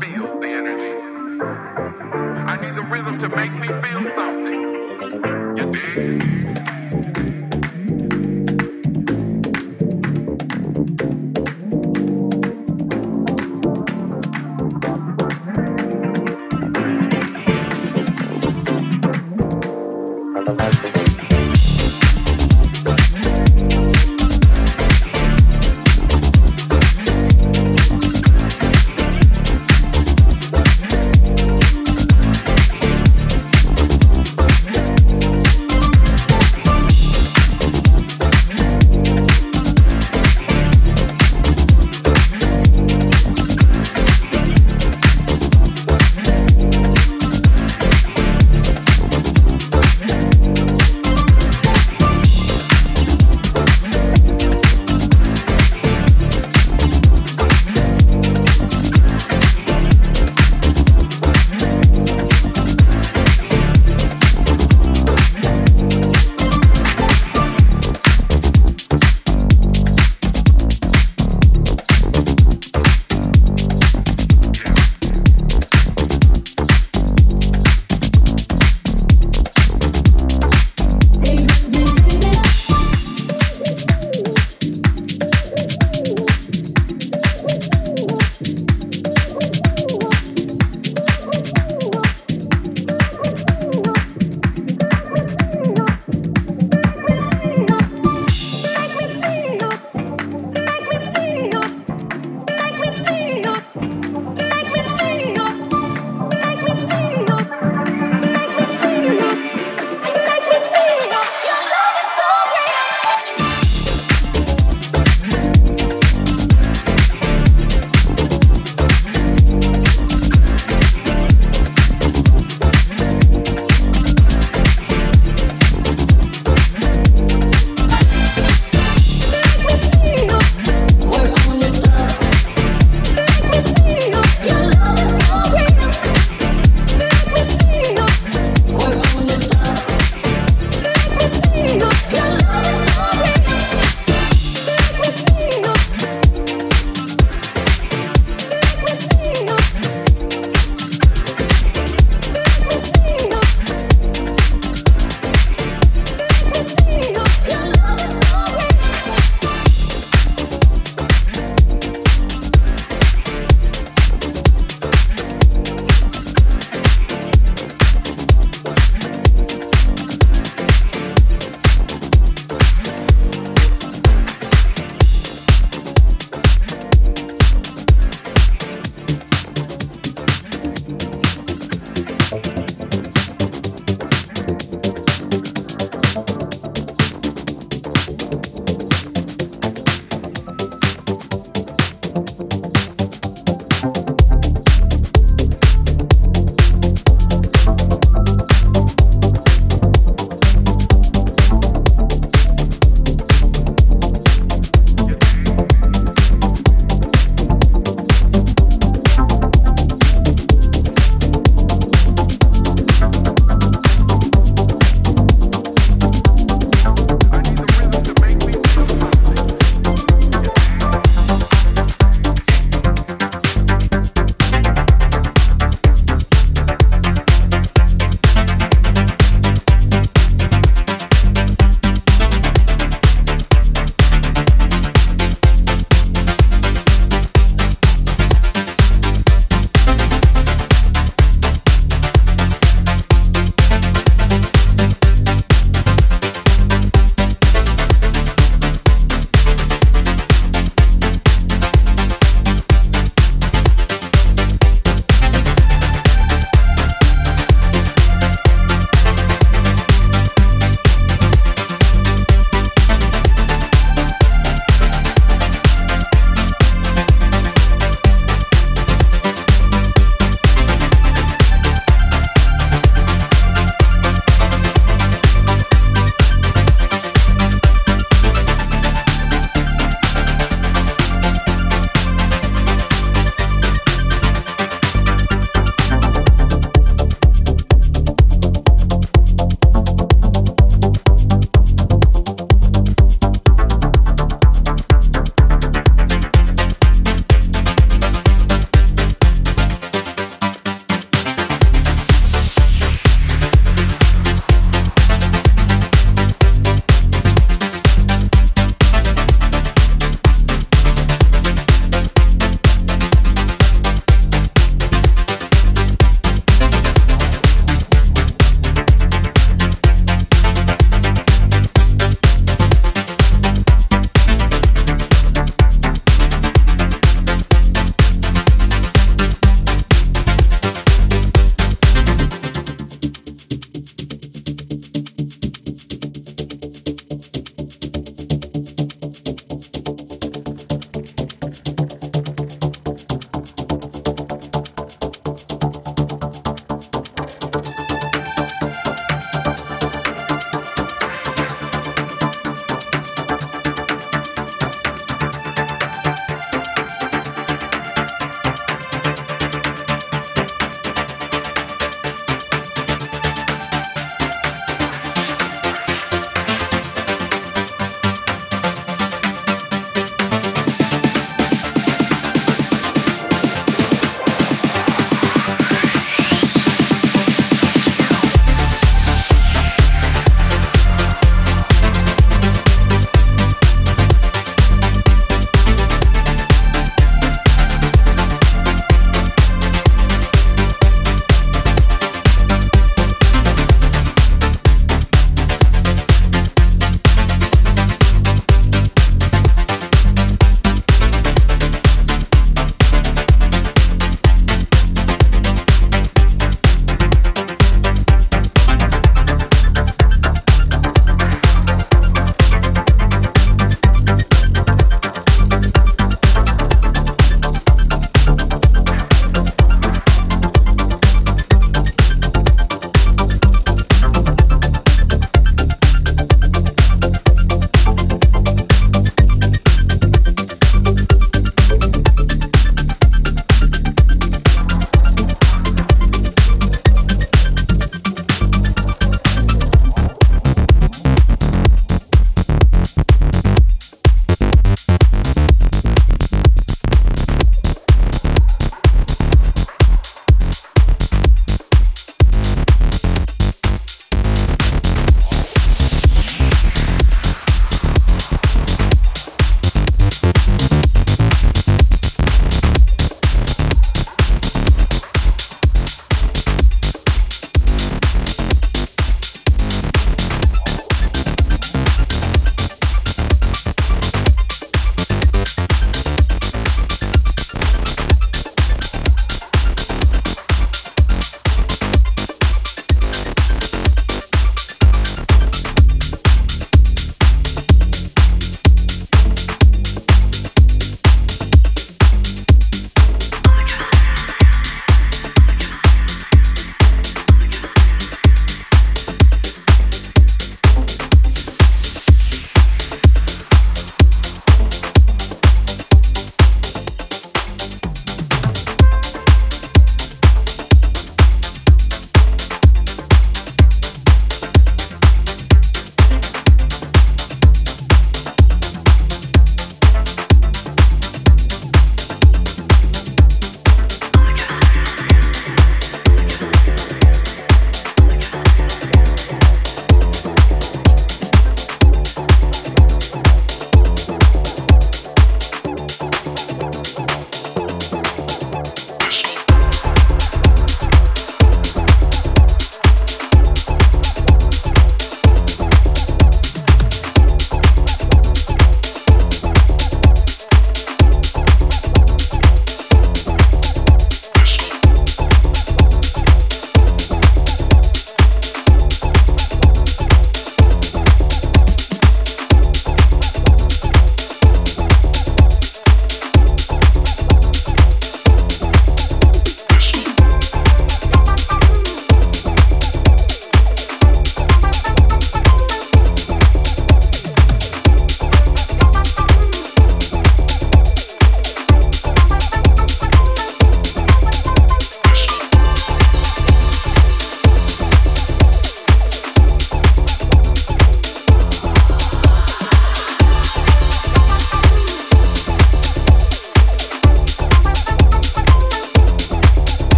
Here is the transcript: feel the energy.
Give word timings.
feel 0.00 0.40
the 0.40 0.48
energy. 0.48 0.73